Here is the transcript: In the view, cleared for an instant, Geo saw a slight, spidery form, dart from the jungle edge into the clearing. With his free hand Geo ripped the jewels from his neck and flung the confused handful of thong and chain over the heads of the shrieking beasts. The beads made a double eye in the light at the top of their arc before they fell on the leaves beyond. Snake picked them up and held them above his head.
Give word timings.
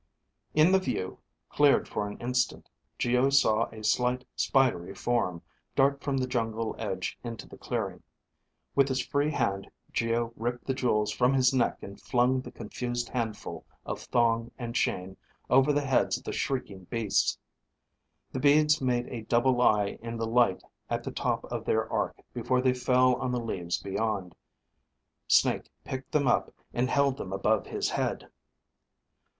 In 0.55 0.71
the 0.71 0.79
view, 0.79 1.19
cleared 1.47 1.87
for 1.87 2.07
an 2.07 2.17
instant, 2.17 2.69
Geo 2.97 3.29
saw 3.29 3.67
a 3.71 3.83
slight, 3.83 4.25
spidery 4.35 4.95
form, 4.95 5.43
dart 5.75 6.01
from 6.01 6.17
the 6.17 6.25
jungle 6.25 6.75
edge 6.79 7.19
into 7.23 7.47
the 7.47 7.55
clearing. 7.55 8.01
With 8.73 8.87
his 8.89 8.99
free 9.05 9.29
hand 9.29 9.69
Geo 9.93 10.33
ripped 10.35 10.65
the 10.65 10.73
jewels 10.73 11.11
from 11.11 11.35
his 11.35 11.53
neck 11.53 11.77
and 11.83 12.01
flung 12.01 12.41
the 12.41 12.49
confused 12.49 13.09
handful 13.09 13.63
of 13.85 13.99
thong 14.01 14.49
and 14.57 14.73
chain 14.73 15.17
over 15.51 15.71
the 15.71 15.85
heads 15.85 16.17
of 16.17 16.23
the 16.23 16.33
shrieking 16.33 16.85
beasts. 16.85 17.37
The 18.31 18.39
beads 18.39 18.81
made 18.81 19.05
a 19.07 19.21
double 19.21 19.61
eye 19.61 19.99
in 20.01 20.17
the 20.17 20.25
light 20.25 20.63
at 20.89 21.03
the 21.03 21.11
top 21.11 21.45
of 21.51 21.63
their 21.63 21.87
arc 21.93 22.17
before 22.33 22.59
they 22.59 22.73
fell 22.73 23.17
on 23.17 23.31
the 23.31 23.39
leaves 23.39 23.77
beyond. 23.77 24.33
Snake 25.27 25.69
picked 25.83 26.11
them 26.11 26.27
up 26.27 26.51
and 26.73 26.89
held 26.89 27.17
them 27.17 27.31
above 27.31 27.67
his 27.67 27.91
head. 27.91 28.31